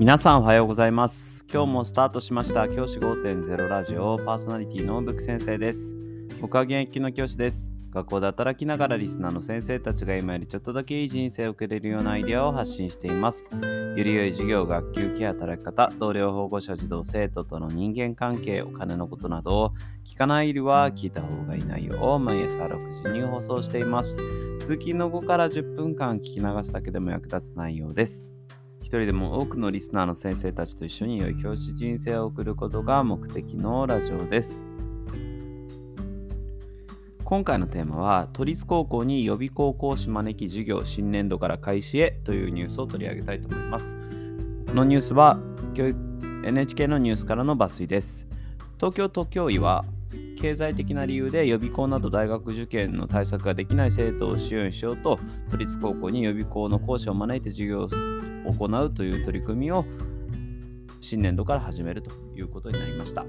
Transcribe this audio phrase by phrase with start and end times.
[0.00, 1.44] 皆さんおはようございます。
[1.52, 2.70] 今日もスタートしました。
[2.70, 5.94] 教師5.0ラジオパーソナリティのブク先生です。
[6.40, 7.70] 僕は現役の教師です。
[7.90, 13.50] 学校で働きながらリスナーの先生たちが今よりちょっとだけいい人生を送れるようなアイデアを発信しています。
[13.52, 19.74] より良い授業、学級ケア、働き方、同僚、保護者、児童、生徒との人間関係、お金のことなどを
[20.06, 24.16] 聞かないよりは聞いた方がいい内容を毎朝6時に放送しています。
[24.60, 28.29] 通勤の後から10分間聞き流すだけでも役立つ内容です。
[28.98, 34.66] 人でも多くのリスナーの先生たちと一緒に良い教師人生を送ることが目的のラジオです。
[37.22, 43.94] 今回のテーマは都立高校に予備高校師招き授業新年度から開始へというニュースを取り上げたいと思います。
[44.66, 45.38] このニュースは
[45.74, 45.96] 教育
[46.44, 48.26] NHK のニュースからの抜粋です。
[48.78, 49.84] 東京都教委は
[50.40, 55.18] 経済的な理由で予備校など大学受験の対策ができない生徒を支援しようと
[55.50, 59.84] 都立高校に予備校の講師を招いて授業を行うという取り組みを
[61.00, 63.24] 新年度から始めるということになりました。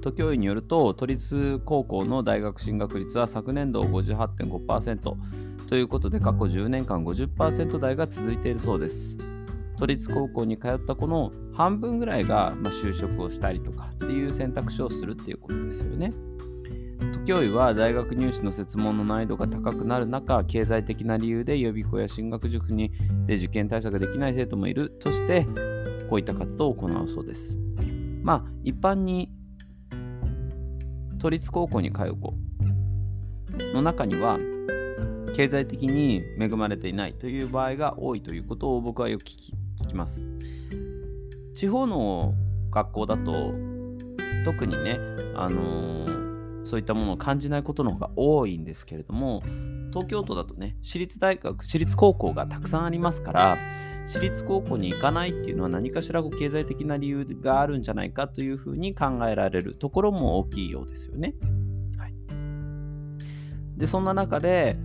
[0.00, 5.16] 都教委によると都立高校の大学進学率は昨年度58.5%
[5.68, 9.18] ということで過去10年間50%台が続いているそうです。
[9.80, 16.12] 都立高校に通った子の半分ぐらいが、ま、就職をしたりとかっていう選択肢をするっていうことですよね。
[17.14, 22.92] 都教委は大学入試の設問の難易度が高くなる中、経済的な理由で予備校や進学塾に
[23.26, 25.46] で受験対策できない生徒もいるとして、
[26.10, 27.58] こういった活動を行うそうです。
[28.22, 29.30] まあ、一般に
[31.18, 32.34] 都立高校に通う子
[33.72, 34.36] の中には、
[35.34, 40.22] 経済的に恵まれていないという場合が多いということを僕はよく聞き聞きます。
[41.54, 42.34] 地方の
[42.70, 43.54] 学校だと
[44.44, 44.98] 特にね、
[45.34, 49.42] あのー、そういったものを感じないことの方が多いんですけれども
[49.90, 53.58] 東京都だとね私立大学私立高校がたくさんありますから
[54.06, 61.34] 私立高校に行かないっていうのは何かしら経済的な理由があるんじゃないかというふうに考えられるところも大きいようですよね。
[61.98, 62.14] はい、
[63.76, 64.78] でそんな中で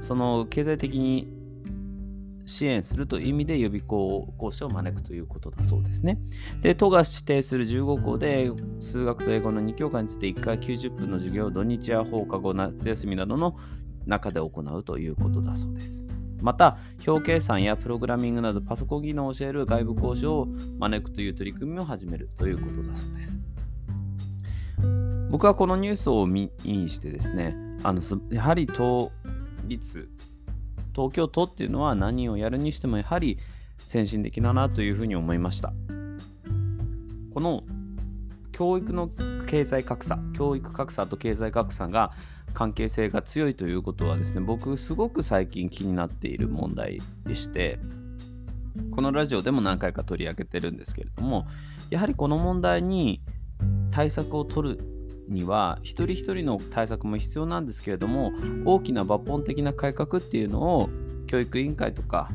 [0.00, 1.37] その経済的に
[2.48, 6.18] 支援するという意味で予備校講師を招くということだそうですね。
[6.62, 8.50] で、都が指定する15校で
[8.80, 13.56] 数学と英語の2教科について1回90分の授業を土日や放課後、夏休みなどの
[14.06, 16.06] 中で行うということだそうです。
[16.40, 20.48] また、表計算やプログラミングなどパソコン技能を教える外部講師を
[20.78, 23.38] 招くという取り組みを始めるということだそうです。
[25.30, 28.00] 僕はこのニュースを見にしてですね、あの
[28.30, 29.12] やはり都
[29.66, 30.08] 立
[30.98, 33.38] 東京都っていうのは何をやるにしてもやはり
[33.78, 35.72] 先進的だなというふうに思いました。
[37.32, 37.62] この
[38.50, 39.08] 教育の
[39.46, 42.10] 経済格差教育格差と経済格差が
[42.52, 47.78] 関係性が強いということはですね僕すごく最近気になっている問題でして
[48.90, 51.46] このラジオでも何回か取り上げてるんですけれども
[51.90, 53.22] やはりこの問題に
[53.92, 54.97] 対策を取る
[55.28, 58.32] には一人一人の対策も必要なんですけれども
[58.64, 60.88] 大きな抜本的な改革っていうのを
[61.26, 62.30] 教育委員会とか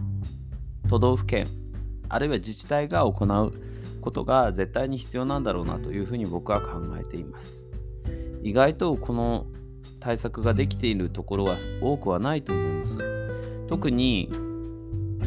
[0.89, 1.47] 都道府県
[2.09, 3.53] あるいは自治体が行う
[4.01, 7.65] ことが絶対に必要なんだろうなというふうに僕は考えています。
[8.43, 9.47] 意外とこの
[9.99, 12.97] 対策ができているところは多くはないと思います。
[13.67, 14.29] 特に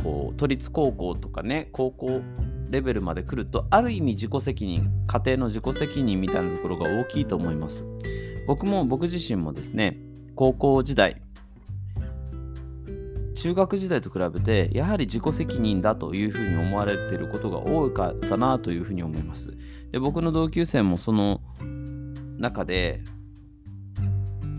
[0.02, 2.20] こう都立高校とかね高校
[2.70, 7.84] レベルまで来るとある意味自己責任家庭の自己責任みたいなところが大きいと思います。
[8.46, 9.98] 僕も僕自身もですね
[10.34, 11.20] 高校時代
[13.34, 19.56] 中学時代と比べてやはり自己責任だというふうに思われていることが多かったなというふうに思います。
[19.92, 21.40] で僕の同級生もその
[22.38, 23.02] 中で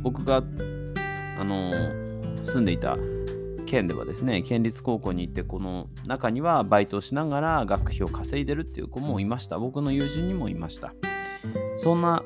[0.04, 0.44] 僕が
[1.40, 1.72] あの
[2.46, 2.98] 住んでいた
[3.68, 9.60] 県ではですね、県立高校に行って、この中にはバイトをしながら学費を稼いでるっていう子もいました。
[9.60, 10.96] 僕の友人にもいました。
[11.76, 12.24] そんな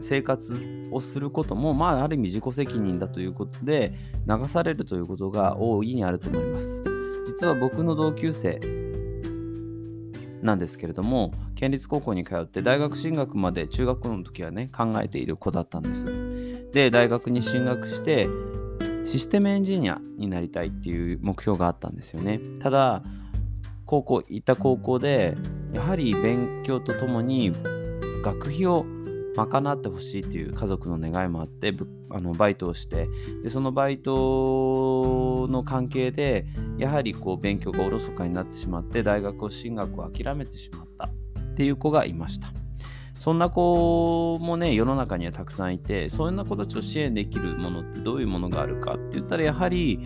[0.00, 0.54] 生活
[0.92, 3.94] をすることも、まあ、ある意味自己責任だということで、
[4.28, 6.84] 流されるということが大いにあると思います。
[7.26, 8.60] 実は僕の同級生
[10.42, 16.04] なんですけれども、県立高校に通って大学進学まで中学校の時はね、考えている子だったんです。
[16.72, 18.28] で、大学に進学して、
[19.04, 22.40] システムエンジニアになりたいっていう目標があったんですよね。
[22.58, 23.02] ただ、
[23.86, 25.36] 高校、行った高校で、
[25.72, 27.52] やはり勉強とともに
[28.22, 28.86] 学費を
[29.36, 31.74] 賄ってほしいという家族の願いもあって
[32.10, 33.08] あのバイトをして
[33.42, 36.46] でそのバイトの関係で
[36.78, 42.53] やはりこう勉強がおろそかになってしまって大学を進学を諦めてしまったっていう子がいました。
[43.24, 49.98] そんな子もね、世の中にはたくさんいて、そんな子たちを支援できるものってどういうものがあるかって言ったら、やはり、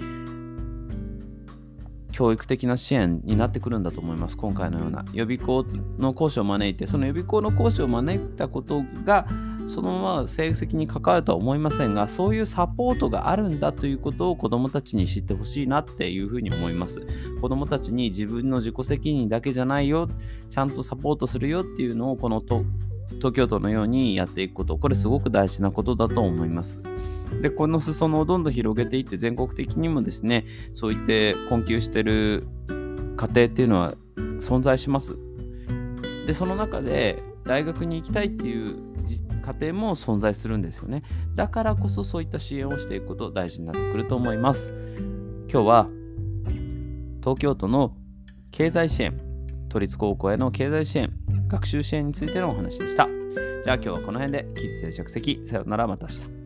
[2.12, 4.36] 教育的な支援になってくるんだと思います。
[4.36, 5.64] 今回のような予備校
[5.98, 9.26] の講師を招いて、その予備校の講師を招いたことが、
[9.66, 17.00] そのまま成績に関わるとは思いませんが、そういうサポートがあるんだということを子どもたちに知ってほしいなっていうふうに思います。
[17.40, 20.08] 子どもたちに自分の自己責任だけじゃないよ、
[20.50, 22.40] ちゃんとサポートするよっていうのを、この
[23.16, 26.80] 東京都のようにやっていくこと、これすごく大事なことだと思います。
[27.42, 32.46] で、この裾野をどんどん広げていって、全国的にもですね、そういって困窮してる
[33.16, 33.94] 家庭っていうのは
[34.38, 35.18] 存在します。
[36.26, 38.76] で、その中で大学に行きたいっていう
[39.42, 41.02] 家庭も存在するんですよね。
[41.34, 44.74] だからこそそういった支援をしていくこと大事になってくると思います。
[45.50, 45.88] 今日は
[47.20, 47.96] 東京都の
[48.50, 49.18] 経済支援、
[49.68, 51.17] 都立高校への経済支援、
[51.48, 53.06] 学習支援についてのお話でした。
[53.06, 55.40] じゃあ今日はこの辺で、期日で着席。
[55.44, 56.37] さようなら、また明日。